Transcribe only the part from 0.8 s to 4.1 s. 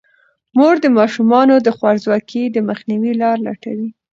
د ماشومانو د خوارځواکۍ د مخنیوي لارې لټوي.